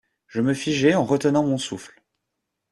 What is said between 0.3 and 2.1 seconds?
me figeai en retenant mon souffle.